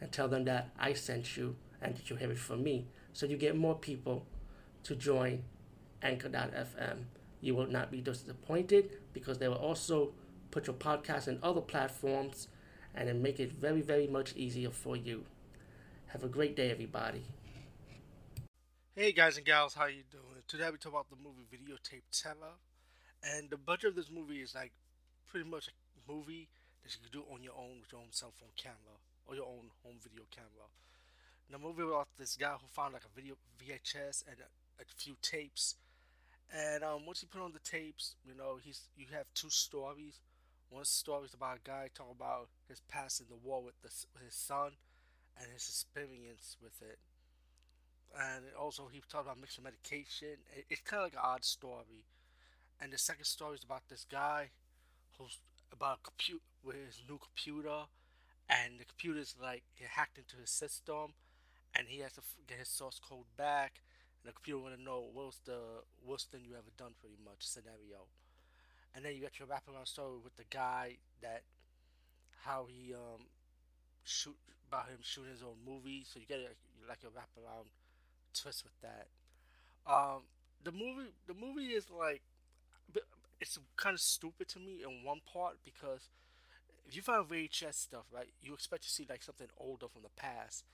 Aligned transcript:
and 0.00 0.10
tell 0.12 0.28
them 0.28 0.44
that 0.44 0.70
I 0.78 0.92
sent 0.92 1.36
you 1.36 1.56
and 1.80 1.96
that 1.96 2.10
you 2.10 2.16
have 2.16 2.30
it 2.30 2.38
from 2.38 2.62
me. 2.62 2.86
So 3.12 3.26
you 3.26 3.36
get 3.36 3.56
more 3.56 3.74
people 3.74 4.26
to 4.84 4.94
join 4.94 5.44
Anchor.fm. 6.02 7.04
You 7.40 7.54
will 7.54 7.66
not 7.66 7.90
be 7.90 8.00
disappointed 8.00 8.90
because 9.12 9.38
they 9.38 9.48
will 9.48 9.56
also 9.56 10.12
put 10.50 10.66
your 10.66 10.76
podcast 10.76 11.28
in 11.28 11.38
other 11.42 11.60
platforms 11.60 12.48
and 12.94 13.08
then 13.08 13.22
make 13.22 13.40
it 13.40 13.52
very, 13.52 13.80
very 13.80 14.06
much 14.06 14.34
easier 14.36 14.70
for 14.70 14.96
you. 14.96 15.24
Have 16.08 16.22
a 16.22 16.28
great 16.28 16.54
day, 16.54 16.70
everybody. 16.70 17.24
Hey 18.94 19.10
guys 19.10 19.36
and 19.36 19.44
gals, 19.44 19.74
how 19.74 19.86
you 19.86 20.04
doing? 20.10 20.42
Today 20.46 20.70
we 20.70 20.78
talk 20.78 20.92
about 20.92 21.10
the 21.10 21.16
movie 21.16 21.46
Videotape 21.52 22.04
Terror, 22.12 22.54
and 23.24 23.50
the 23.50 23.56
budget 23.56 23.90
of 23.90 23.96
this 23.96 24.08
movie 24.08 24.40
is 24.40 24.54
like 24.54 24.70
pretty 25.26 25.50
much 25.50 25.66
a 25.68 26.12
movie 26.12 26.48
that 26.84 26.94
you 26.94 27.00
can 27.02 27.20
do 27.20 27.26
on 27.34 27.42
your 27.42 27.54
own 27.54 27.80
with 27.80 27.90
your 27.90 28.00
own 28.00 28.12
cell 28.12 28.32
phone 28.38 28.50
camera 28.56 29.00
or 29.26 29.34
your 29.34 29.46
own 29.46 29.70
home 29.82 29.96
video 30.02 30.24
camera. 30.30 30.68
The 31.50 31.58
movie 31.58 31.82
about 31.82 32.08
this 32.18 32.36
guy 32.36 32.52
who 32.52 32.66
found 32.70 32.94
like 32.94 33.04
a 33.04 33.14
video 33.14 33.36
VHS 33.60 34.24
and 34.26 34.36
a, 34.40 34.82
a 34.82 34.84
few 34.96 35.14
tapes, 35.22 35.76
and 36.52 36.82
um, 36.82 37.06
once 37.06 37.22
you 37.22 37.28
put 37.28 37.42
on 37.42 37.52
the 37.52 37.58
tapes, 37.60 38.16
you 38.26 38.34
know 38.34 38.58
he's 38.62 38.82
you 38.96 39.06
have 39.12 39.26
two 39.34 39.50
stories. 39.50 40.20
One 40.70 40.84
story 40.84 41.26
is 41.26 41.34
about 41.34 41.58
a 41.58 41.68
guy 41.68 41.90
talking 41.94 42.16
about 42.18 42.48
his 42.68 42.80
past 42.88 43.20
in 43.20 43.26
the 43.28 43.36
war 43.36 43.62
with, 43.62 43.80
the, 43.82 43.90
with 44.14 44.24
his 44.24 44.34
son 44.34 44.72
and 45.38 45.46
his 45.52 45.68
experience 45.68 46.56
with 46.62 46.80
it 46.82 46.98
and 48.14 48.44
also 48.58 48.88
he 48.90 49.02
talked 49.08 49.26
about 49.26 49.40
mixing 49.40 49.64
medication. 49.64 50.38
It's 50.70 50.80
kind 50.82 51.00
of 51.00 51.06
like 51.06 51.14
an 51.14 51.20
odd 51.22 51.44
story. 51.44 52.06
And 52.80 52.92
the 52.92 52.98
second 52.98 53.24
story 53.24 53.56
is 53.56 53.64
about 53.64 53.82
this 53.88 54.06
guy 54.10 54.50
who's 55.18 55.38
about 55.72 55.98
a 55.98 56.04
computer 56.04 56.44
with 56.62 56.76
his 56.76 57.02
new 57.08 57.18
computer, 57.18 57.86
and 58.48 58.78
the 58.78 58.84
computer's 58.84 59.34
like 59.40 59.64
hacked 59.88 60.18
into 60.18 60.36
his 60.36 60.50
system, 60.50 61.14
and 61.74 61.88
he 61.88 62.00
has 62.00 62.12
to 62.14 62.22
get 62.46 62.58
his 62.58 62.68
source 62.68 63.00
code 63.00 63.30
back. 63.36 63.80
And 64.22 64.30
the 64.30 64.34
computer 64.34 64.58
want 64.58 64.76
to 64.76 64.82
know 64.82 65.04
what 65.12 65.26
was 65.26 65.40
the 65.44 65.84
worst 66.06 66.30
thing 66.30 66.42
you 66.44 66.54
ever 66.54 66.72
done, 66.76 66.94
pretty 67.00 67.18
much 67.24 67.40
scenario. 67.46 68.08
And 68.94 69.04
then 69.04 69.14
you 69.14 69.22
got 69.22 69.38
your 69.38 69.48
wraparound 69.48 69.88
story 69.88 70.18
with 70.22 70.36
the 70.36 70.44
guy 70.50 70.96
that 71.20 71.42
how 72.44 72.66
he 72.68 72.94
um 72.94 73.26
shoot 74.04 74.36
about 74.68 74.88
him 74.88 74.98
shooting 75.02 75.32
his 75.32 75.42
own 75.42 75.56
movie. 75.66 76.04
So 76.06 76.20
you 76.20 76.26
get 76.26 76.40
it 76.40 76.56
like 76.88 77.00
a 77.04 77.08
wraparound 77.08 77.66
twist 78.34 78.64
with 78.64 78.78
that. 78.82 79.08
Um, 79.86 80.22
the 80.62 80.72
movie, 80.72 81.10
the 81.26 81.34
movie 81.34 81.72
is 81.72 81.86
like, 81.90 82.22
it's 83.40 83.58
kind 83.76 83.94
of 83.94 84.00
stupid 84.00 84.48
to 84.48 84.58
me 84.58 84.82
in 84.82 85.04
one 85.04 85.20
part 85.30 85.56
because 85.64 86.08
if 86.86 86.96
you 86.96 87.02
find 87.02 87.24
VHS 87.28 87.74
stuff, 87.74 88.04
right, 88.12 88.28
you 88.42 88.54
expect 88.54 88.84
to 88.84 88.90
see 88.90 89.06
like 89.08 89.22
something 89.22 89.48
older 89.58 89.86
from 89.88 90.02
the 90.02 90.14
past, 90.16 90.64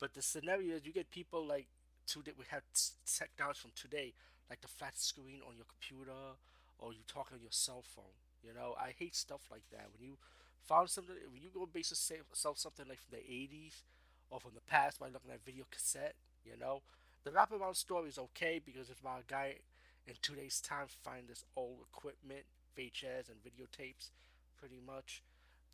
but 0.00 0.14
the 0.14 0.22
scenario 0.22 0.76
is 0.76 0.86
you 0.86 0.92
get 0.92 1.10
people 1.10 1.44
like 1.46 1.66
today 2.06 2.32
we 2.38 2.44
have 2.50 2.62
technology 3.04 3.58
from 3.60 3.72
today, 3.74 4.12
like 4.48 4.60
the 4.60 4.68
flat 4.68 4.96
screen 4.98 5.40
on 5.46 5.56
your 5.56 5.66
computer 5.66 6.38
or 6.78 6.92
you 6.92 7.00
talk 7.06 7.30
on 7.32 7.40
your 7.40 7.50
cell 7.52 7.82
phone. 7.82 8.16
You 8.42 8.54
know, 8.54 8.74
I 8.78 8.94
hate 8.96 9.16
stuff 9.16 9.42
like 9.50 9.64
that. 9.72 9.88
When 9.92 10.06
you 10.06 10.16
found 10.62 10.90
something, 10.90 11.16
when 11.32 11.42
you 11.42 11.48
go 11.52 11.66
basically 11.66 12.22
sell 12.32 12.54
something 12.54 12.86
like 12.88 13.00
from 13.00 13.18
the 13.18 13.24
80s 13.24 13.82
or 14.30 14.40
from 14.40 14.52
the 14.54 14.60
past 14.60 15.00
by 15.00 15.06
looking 15.06 15.30
at 15.32 15.44
video 15.44 15.64
cassette, 15.70 16.14
you 16.44 16.52
know, 16.58 16.82
the 17.24 17.30
wraparound 17.30 17.74
story 17.74 18.08
is 18.08 18.18
okay 18.18 18.60
because 18.64 18.88
if 18.88 19.02
my 19.02 19.18
guy 19.26 19.56
in 20.06 20.14
two 20.22 20.34
days' 20.34 20.60
time 20.60 20.86
find 21.02 21.28
this 21.28 21.44
old 21.56 21.78
equipment, 21.92 22.44
VHS 22.78 23.26
and 23.28 23.42
videotapes, 23.42 24.10
pretty 24.58 24.78
much. 24.84 25.22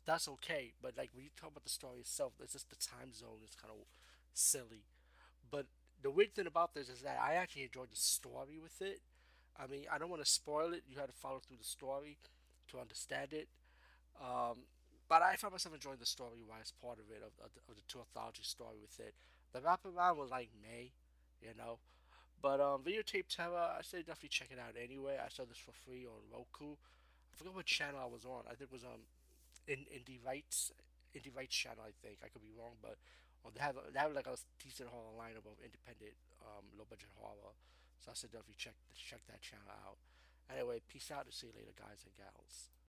That's 0.05 0.27
okay, 0.27 0.73
but 0.81 0.97
like 0.97 1.11
when 1.13 1.23
you 1.23 1.29
talk 1.39 1.51
about 1.51 1.63
the 1.63 1.69
story 1.69 1.99
itself, 1.99 2.33
it's 2.41 2.53
just 2.53 2.69
the 2.69 2.75
time 2.75 3.13
zone 3.13 3.39
is 3.47 3.55
kind 3.55 3.71
of 3.71 3.85
silly. 4.33 4.83
But 5.49 5.67
the 6.01 6.11
weird 6.11 6.35
thing 6.35 6.47
about 6.47 6.73
this 6.73 6.89
is 6.89 7.01
that 7.01 7.19
I 7.21 7.35
actually 7.35 7.63
enjoyed 7.63 7.91
the 7.91 7.95
story 7.95 8.59
with 8.61 8.81
it. 8.81 8.99
I 9.57 9.67
mean, 9.67 9.85
I 9.91 9.97
don't 9.97 10.09
want 10.09 10.23
to 10.23 10.29
spoil 10.29 10.73
it. 10.73 10.83
You 10.89 10.99
had 10.99 11.07
to 11.07 11.15
follow 11.15 11.39
through 11.39 11.57
the 11.57 11.63
story 11.63 12.17
to 12.69 12.79
understand 12.79 13.31
it. 13.31 13.47
Um, 14.19 14.65
but 15.07 15.21
I 15.21 15.35
found 15.35 15.53
myself 15.53 15.75
enjoying 15.75 15.99
the 15.99 16.05
story 16.05 16.43
wise 16.47 16.73
part 16.81 16.97
of 16.99 17.05
it, 17.11 17.21
of, 17.23 17.31
of, 17.43 17.51
the, 17.53 17.61
of 17.69 17.75
the 17.75 17.83
two 17.87 17.99
anthology 17.99 18.43
story 18.43 18.77
with 18.81 18.99
it. 18.99 19.13
The 19.53 19.59
wraparound 19.59 20.17
was 20.17 20.31
like 20.31 20.49
May 20.61 20.91
you 21.43 21.51
know. 21.57 21.79
But 22.41 22.59
um, 22.59 22.81
Videotape 22.83 23.27
Terror, 23.29 23.75
I 23.77 23.81
say 23.83 23.99
definitely 23.99 24.29
check 24.29 24.49
it 24.51 24.59
out 24.59 24.75
anyway. 24.81 25.17
I 25.19 25.29
saw 25.29 25.43
this 25.43 25.57
for 25.57 25.71
free 25.71 26.05
on 26.05 26.19
Roku. 26.31 26.75
I 26.75 27.33
forgot 27.35 27.55
what 27.55 27.65
channel 27.65 27.99
I 28.01 28.07
was 28.07 28.25
on. 28.25 28.43
I 28.47 28.55
think 28.55 28.71
it 28.71 28.73
was 28.73 28.83
um, 28.83 29.07
in 29.67 29.87
Indie 29.91 30.19
Rights, 30.19 30.71
Indie 31.15 31.35
Rights 31.35 31.55
channel. 31.55 31.83
I 31.85 31.93
think 32.03 32.19
I 32.23 32.29
could 32.29 32.43
be 32.43 32.53
wrong, 32.55 32.75
but 32.81 32.97
well, 33.43 33.51
they 33.55 33.61
have 33.61 33.75
they 33.91 33.99
have 33.99 34.15
like 34.15 34.27
a 34.27 34.35
decent 34.59 34.89
horror 34.89 35.15
lineup 35.15 35.47
of 35.47 35.59
independent, 35.63 36.15
um, 36.41 36.67
low 36.77 36.87
budget 36.89 37.11
horror. 37.19 37.55
So 37.99 38.11
I 38.11 38.15
said 38.15 38.31
definitely 38.31 38.59
check 38.59 38.75
check 38.95 39.23
that 39.27 39.41
channel 39.41 39.71
out. 39.71 39.99
Anyway, 40.51 40.83
peace 40.87 41.11
out 41.11 41.25
and 41.25 41.33
see 41.33 41.47
you 41.47 41.55
later, 41.55 41.71
guys 41.75 42.03
and 42.03 42.15
gals. 42.19 42.73